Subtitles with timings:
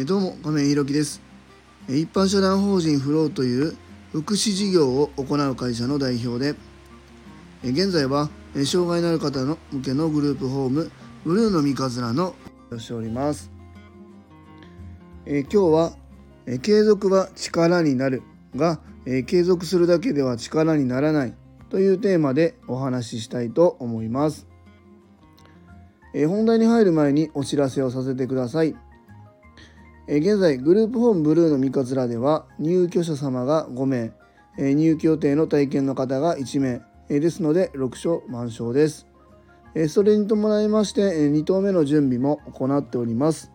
[0.00, 1.20] えどうも亀井ひろきです。
[1.86, 3.76] 一般社団法人フローという
[4.12, 6.54] 福祉事業を行う会社の代表で
[7.62, 8.30] 現在は
[8.64, 10.90] 障害のある方の向けのグループホーム
[11.22, 12.34] ブルーの三日面の
[12.72, 13.50] をしております。
[15.26, 15.92] え今日は
[16.62, 18.22] 継続は力になる
[18.56, 21.34] が継続するだけでは力にならない
[21.68, 24.46] というテーマでお話ししたいと思います。
[26.14, 28.74] 本題に入る前にお知らせをさせてください。
[30.12, 34.12] え現在、グループホームブルーの三日面では、入居者様が5名、
[34.58, 39.06] え入居予定の体験の方が1名、えですので6床満床です。
[39.76, 43.52] えそれに伴いまして、え2棟目の準備も行っております。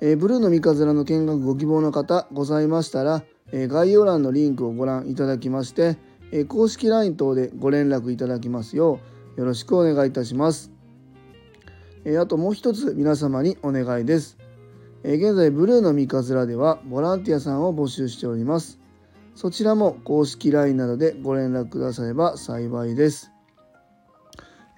[0.00, 5.98] えブルーの三日面の見学ご希望の方ございましたら、え概要欄のリンクをご覧いただきまして、
[6.32, 9.00] え公式 LINE 等でご連絡いただきますよ
[9.36, 10.72] うよろしくお願いいたします。
[12.18, 14.38] あともう一つ皆様にお願いです。
[15.06, 18.78] え現在ブルーの三日面ではボランティアさんを募集しております。
[19.34, 23.30] そちらも公式 LINE などでご連絡くだされば幸いです。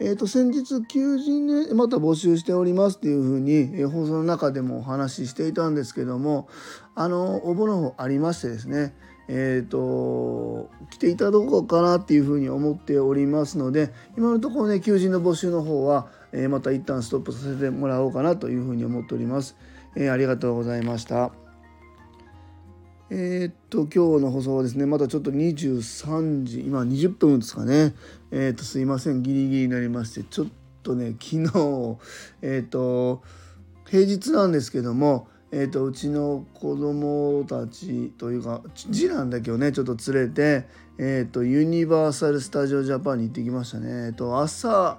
[0.01, 6.49] えー、と先日求人でまた募集しておりますっていうふうに、え放送の中でもお話ししていたんですけども
[6.97, 8.95] あの応募の方ありましてですね
[9.29, 19.57] えーと、来ていただこうかなっていうふうに思っておりますので今のところね求人の募集の方は、え、また一旦ストップさせてもらおうかなというふうに思っております。
[19.97, 21.33] えー、ありがとうございました。
[23.09, 27.95] えー、っと今日の放送はですねまたちょっと23時今20分ですかね
[28.33, 30.47] えー、っとすいませんギリギリになりましてちょっ
[30.83, 31.99] とね昨日
[32.43, 33.23] えっと
[33.89, 40.67] 平日なんですけどもえーと、うちの子供たちというか次男だけをねちょっと連れて、
[40.99, 43.89] えーと、ユニバーサル・スタジオ・ジャパンに行ってきましたね。
[43.89, 44.99] えーと、朝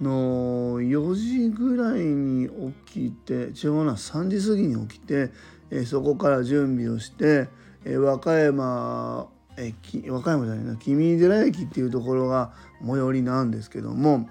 [0.00, 2.48] の4時ぐらいに
[2.86, 5.30] 起きて違うな3時過ぎに起きて、
[5.70, 7.48] えー、そこから準備をして、
[7.84, 12.52] えー、和歌山駅和歌山じゃないな君寺駅っていうところが
[12.84, 14.28] 最寄りなんですけども、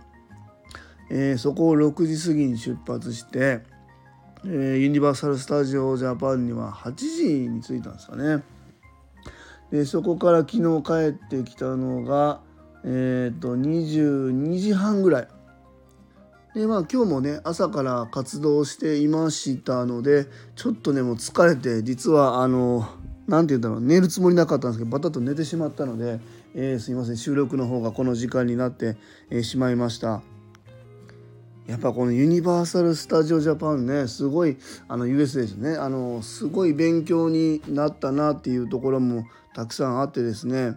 [1.09, 3.61] えー、そこを6時過ぎに出発して。
[4.43, 8.43] えー、ユニバーサル・スタジオ・ジャパンには8時に着いたんですかね。
[9.71, 12.41] でそこから昨日帰ってきたのが、
[12.83, 15.27] えーと、22時半ぐらい。
[16.53, 22.87] でまあ今日もね朝から活動していましたのでちょっとねもう疲れて実はあの
[23.27, 26.19] 何て言うんだろう寝るつもりなかったんですけどバタッと寝てしまったので、
[26.53, 28.97] えー、すいません収録の方がこの時間になって、
[29.29, 30.21] えー、しまいました。
[31.67, 34.57] やっぱこのユニバーサル・スタジオ・ジャパンねすごい
[34.89, 40.73] あの US ですねあのすごい勉強になったなっていうところもたくさんあってですね、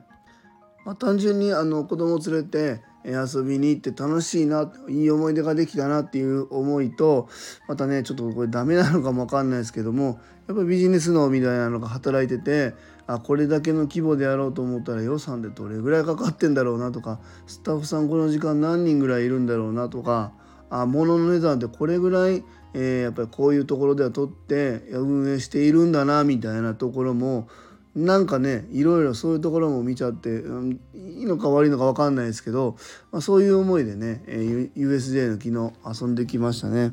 [0.84, 7.28] まあ、単純にあの子供を連れて遊びに行って楽しいないい思い出ができたなっていう思いと
[7.68, 12.74] またねちょっとこれダメなのかも分かんないですけどもやっぱビジネス脳みたいなのが働いてて
[13.06, 20.32] あこれだけの規模でやろうと思ったら予算でどれぐらいかかってんだろうなとかスタッフさんこの時間何人ぐらいいるんだろうなとか
[20.70, 22.42] あ物の値段ってこれぐらい、
[22.72, 27.48] えー、やっぱりこういうところでは取って運営しているんだなみたいなところも
[27.94, 32.76] なんかねいろいろそういうところも見ちゃって、うん、いいのか悪いのか分かんないですけど、
[33.12, 36.92] まあ、そういう思いでね、えー、USJ の昨日遊んできましたね。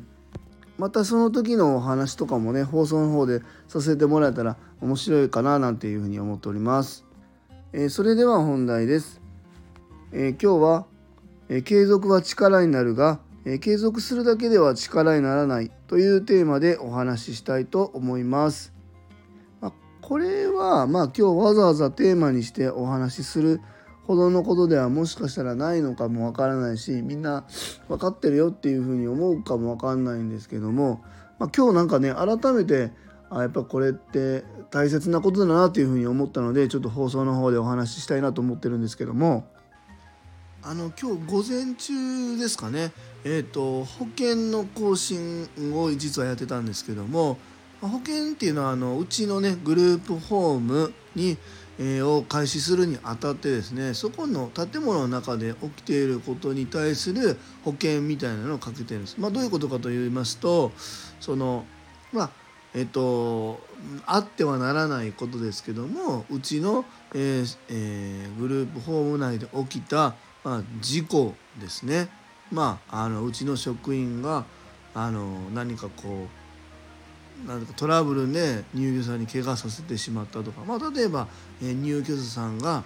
[0.78, 7.04] またその時のお話とかもね放送の方でさせてもらえたら面白いかななんていうふうに思っております。
[7.72, 9.20] えー、それでは本題です。
[10.12, 10.86] えー、今日は、
[11.48, 18.72] えー、継続は力になるがえ継続するだけでは力にならないというテーマでお話ししたいと思います。
[20.02, 23.60] これはまあ今日わざわざテーマにしてお話しする
[24.06, 27.44] ほどのことではもしかしたらないのかもわからないしみんな
[27.88, 31.02] 分かってるよっていうふうに思うかもわかんないんですけども、
[31.38, 32.90] まあ、今日なんかね改めて
[33.30, 39.46] あやっぱこれって大切なことだなっていうふうに思ったのでちょっと放送の方でお話ししたいなと思ってるんですけども
[40.64, 42.92] あの今日午前中ですかね。
[43.24, 47.36] えーと、保険の更新を実はやってたんですけども
[47.88, 51.36] 保険っていうのはあのうちのねグループホームに、
[51.78, 59.16] えー、を開始するにあたってですねそこの建物の中で起きていることに対する保険みたいなのをかけてるんです。
[59.18, 60.70] まあ、どういうことかと言いますと
[61.20, 61.64] その
[62.12, 62.30] まあ
[62.74, 63.60] えっ、と
[64.06, 72.08] あってはならないことですけどもうちの、えーえー、グループホーム内で起きた、まあ、事故ですね。
[72.50, 74.44] まあ、あのうちの職員が
[74.94, 76.41] あの何かこう
[77.46, 81.28] なんかトラブルで入居者に怪我させてしまったとか、まあ、例えば、
[81.60, 82.84] えー、入居者さんが、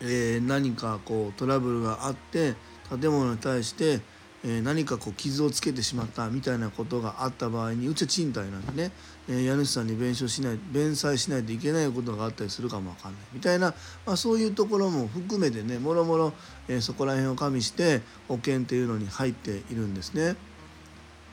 [0.00, 2.54] えー、何かこうトラブルがあって
[2.88, 4.00] 建物に対して、
[4.44, 8.92] えー、何かこう傷をつけてしまったみたいなことがあった場合にうちは賃貸なんでね、
[9.28, 13.74] えー、家主さんに弁償しない弁済しないといけないことがあったりするかもわかんないみたいな、
[14.06, 16.32] まあ、そういうところも含めてねもろもろ、
[16.68, 20.36] えー、そこら辺を加味して保険っていうのに入っているんですね。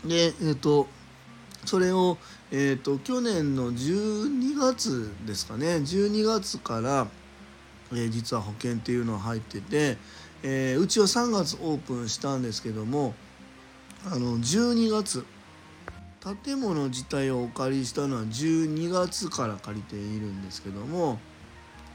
[0.03, 0.87] でえっ、と
[1.65, 2.17] それを、
[2.51, 5.75] えーと、去年の12月ですかね。
[5.77, 7.07] 12月から、
[7.91, 9.97] えー、実は保険っていうのが入ってて、
[10.43, 13.13] えー、うちは3月オープンしたんですけども
[14.05, 15.25] あの12月
[16.43, 21.19] 建物自体をお借りしたのは12月から借りているんですけども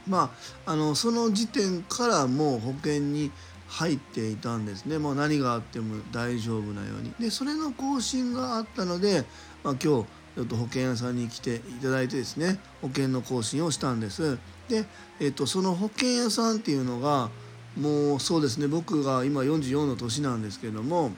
[0.07, 0.31] ま
[0.65, 3.31] ああのその時点からもう保険に
[3.69, 4.97] 入っていたんですね。
[4.97, 7.13] もう何があっても大丈夫なように。
[7.19, 9.23] でそれの更新があったので、
[9.63, 10.05] まあ、今日ちょ
[10.43, 14.37] っと保険屋さんに来ていただいてですね保険の更新をしたんです。
[14.67, 14.85] で、
[15.19, 17.29] えーとその保険屋さんっていうのが
[17.77, 21.11] もうそうですね僕が今44の年なんですけども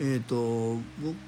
[0.00, 0.76] えっ、と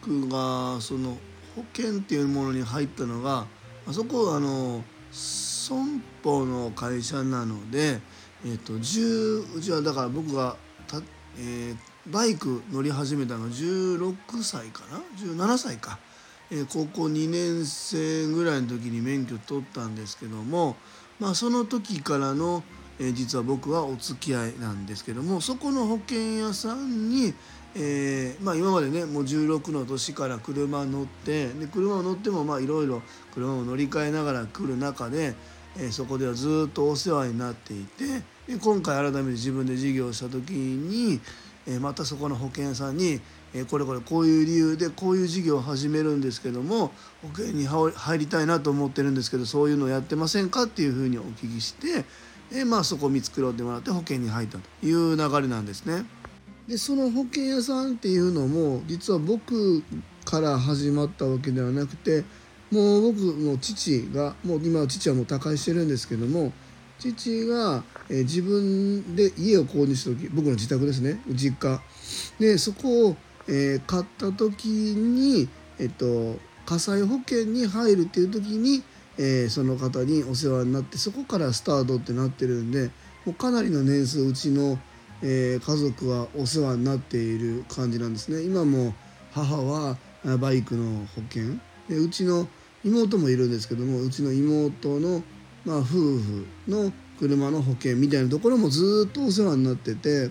[0.05, 1.17] 僕がその
[1.55, 3.47] 保険っていうものに入ったのが
[3.89, 4.83] あそこあの
[5.13, 8.01] 損保の会社なので、
[8.45, 10.57] えーと、10うちはだから僕が
[10.87, 10.99] た、
[11.39, 15.99] えー、バイク乗り始めたのが16歳かな？17歳か、
[16.51, 20.77] えー、高校2年生ぐらいの時に免許取ったんですけども、
[21.19, 22.63] まあ、その時からの
[22.99, 27.35] え実は僕はお付き合いなんですけどもそこの保険屋さんに、
[27.75, 33.03] えー、まあ、今までねもう16の年から車乗ってで車を乗ってもいろいろ
[33.35, 35.35] 車を乗り換えながら来る中で、
[35.79, 38.05] え、そこではずっとお世話になっていて
[38.47, 41.21] で今回改めて自分で事業をした時に、
[41.67, 43.21] え、またそこの保険屋さんに
[43.55, 46.93] えこれこれこういう理由でこういう事業を始めるんですけども
[47.23, 52.05] 保険に入りたいなと思ってるんですけどそういうのをやってませんかっていうふうにお聞きして
[52.51, 56.05] でまあそこを見繕ってもらって保険に入ったという流れなんですね。
[56.69, 59.83] でその保険屋さんっていうのも実は僕
[60.25, 62.25] から始まったわけではなくて
[62.71, 66.53] もう僕の父がもう今父はもう他界してるんですけども
[66.99, 71.81] 父が、え自分で家を購入した時僕の自宅ですね実家。
[72.39, 73.17] でそこを、
[73.49, 75.49] え、買った時に、
[75.79, 78.83] えっと、火災保険に入るっていう時に
[79.19, 82.91] え、その方にお世話になってそこからスタートってなってるんで
[83.25, 84.79] もうかなりの年数うちの、
[85.23, 88.43] え、家族はお世話になっている感じなんですね。
[88.43, 88.95] 今も
[89.33, 89.97] 母は
[90.39, 91.59] バイクの保険
[91.89, 92.49] でうちの
[92.85, 95.23] 妹もいるんですけどもうちの妹の、
[95.65, 100.31] まあ、夫婦の車の保険みたいなところもずっとお世話になってて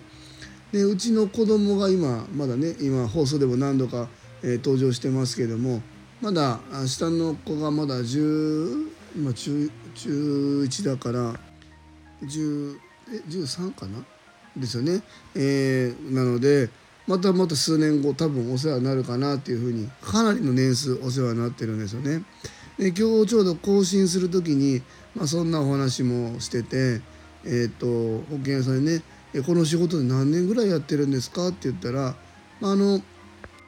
[0.71, 4.07] でうちの子供が今まだね今放送でも何度か、
[4.43, 5.81] えー、登場してますけども
[6.21, 11.33] まだ下の子がまだ10今中中1だから
[12.23, 12.77] 10
[13.13, 14.03] え13かな？
[14.57, 15.01] ですよね。
[15.35, 16.69] えー、なので
[17.07, 22.23] またまた数年後多分お世話になるかなっていうふうにかなりの年数お世話になってるんですよね。
[22.77, 24.81] で今日ちょうど更新する時に、
[25.15, 27.01] まあ、そんなお話もしてて、
[27.45, 27.85] えーと、
[28.29, 29.01] 保険屋さんにね
[29.45, 32.15] 「この仕事で何年ぐらいやってるんですか?」って言ったら、
[32.59, 33.01] まあ、あの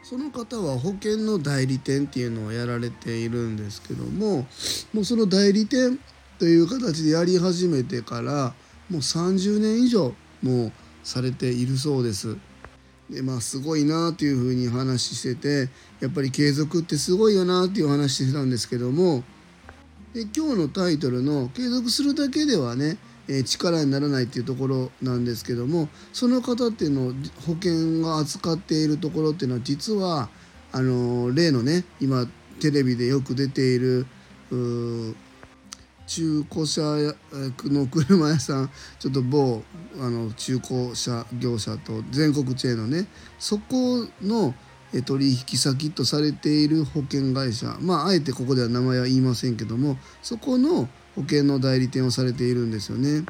[0.04, 4.48] その方は保険の代理店っていうのをやられているんですけども
[4.94, 6.00] もうその代理店
[6.40, 8.54] という形でやり始めてから
[8.90, 10.72] もう30年以上もう
[11.04, 12.36] されているそうです。
[13.10, 19.24] でまあすごいなっていうふうに話しててやっぱり継続ってすごいよなっていう話してたんですけども
[20.14, 22.98] で今日のタイトルの「継続するだけではね
[23.30, 27.14] え力にならないっていうところなんですけどもその方っていうのを
[27.46, 30.30] 保険が扱っているところっていうのは実は
[30.72, 32.28] あの例のね今
[32.60, 34.06] テレビでよく出ている
[36.08, 36.82] 中古車
[37.66, 39.62] の車屋さんちょっと某
[40.00, 44.56] あの中古車業者と全国チェーンのねそこの
[45.06, 53.26] 取引先とされている保険会社まああえてここでは名前は言いませんけどもそこの保険の代理店をされているんですよね。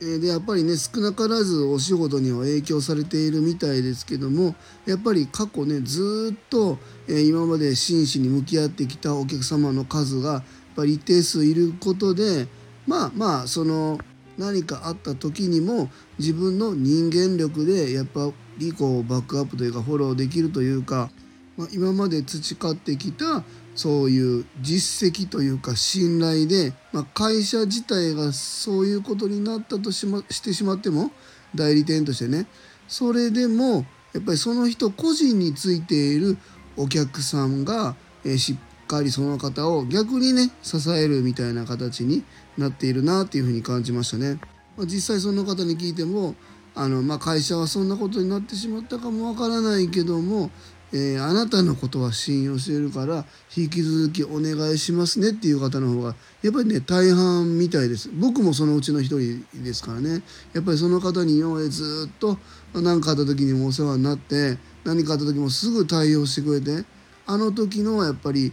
[0.00, 4.54] でやっぱりね少なからずお仕事には影響されているみたいですけども
[4.86, 10.42] やっぱり過去ねずっと、今まで真摯に向き合ってきたお客様の数がやっ
[10.74, 12.46] ぱり一定数いることで
[12.86, 13.98] まあまあその
[14.38, 21.10] 何かあった時にも自分の人間力でやっぱりこうバックアップというかフォローできるというか、
[21.58, 23.44] まあ、今まで培ってきた
[23.80, 31.10] そういう実績というか信頼で、まあ、会社自体がそういうことになったとし,、ま、してしまっても
[31.54, 32.46] 代理店としてね
[32.88, 36.36] それでもやっぱりその人個人についている
[36.76, 42.22] お客さんが、えー、しっかりその方を逆にね支えるみたいな形に
[42.58, 44.38] なっているなっていうふうに感じましたね。
[44.76, 46.34] まあ、実際その方に聞いても
[46.74, 50.50] あの、まあ、会社はそんなことになってしまったかもわからないけども、
[50.92, 53.24] えー、あなたのことは信用しているから
[53.56, 58.10] 引き続きお願いしますねっていう方の方がやっぱりね大半みたいです。
[58.12, 60.22] 僕もそのうちの一人ですからね。
[60.52, 62.38] やっぱりその方に今までずっと
[62.74, 66.84] 何かあった時にもお世話になって何かあった時もすぐ対応してくれて
[67.26, 68.52] あの時のやっぱり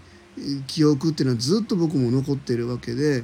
[0.68, 3.24] 記憶っていうのはずっと僕も残ってるわけで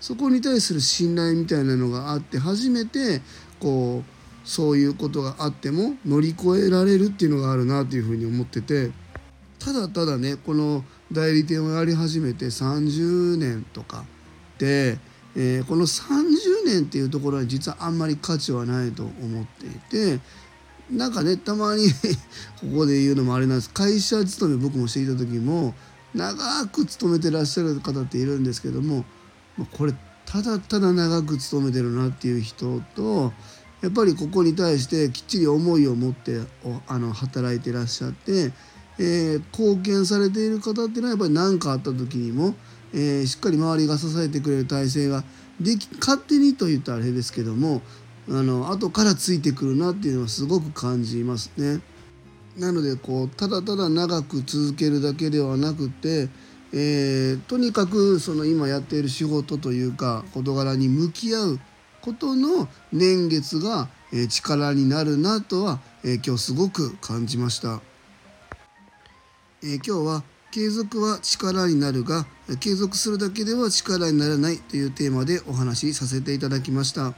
[0.00, 3.20] そこに対する信頼みたいなのがあって初めて
[3.60, 4.17] こう
[4.48, 8.90] そういうことがあっても乗り越えられるっていうのがあるなというふうに思ってて
[9.58, 14.06] ただただねこの代理店をやり始めて30年とか
[14.56, 14.96] で、
[15.36, 19.70] えー、この30年っていうところは実はあんまり価値はないと思ってい
[20.16, 20.18] て
[20.90, 21.90] なんかねたまに
[22.58, 23.68] ここで言うのもあれなんです。
[23.68, 25.74] 会社勤め僕もしていた時も
[26.14, 29.04] 長く勤めてらっしゃる方っているんですけども
[29.72, 29.92] これ
[30.24, 33.34] ただただ長く勤めてるなっていう人と
[33.82, 36.40] やっぱりここに対してきっちり思いを持って
[36.88, 38.52] あの働いてらっしゃって、
[38.98, 42.54] えー、貢献されている方っていうのはやっぱり何かあった時にも、
[42.92, 45.22] えー、しっかり周りが支えてくれる体制が
[45.60, 47.82] でき勝手にと言ったらあれですけども
[48.28, 51.80] あの後からついてくるなっていうのはすごく感じますね。
[52.58, 56.28] なのでこうただただ長く続けるだけではなくて、
[56.72, 61.60] えー、とにかくその今やっている仕事というか事柄に向き合う
[62.08, 63.88] ことの年月が
[64.30, 67.82] 力になるなとは今日すごく感じました。
[69.62, 72.24] 今日は継続は力になるが
[72.60, 77.12] 継続するだけでは力にならないというテーマでお話しさせていただきました。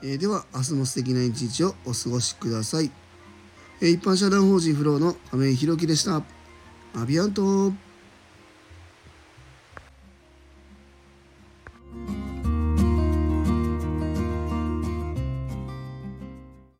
[0.00, 2.90] では明日も素敵な一日をお過ごしください。
[3.82, 6.22] 一般社団法人フローの亀井宏樹でした。
[6.94, 7.74] アビアント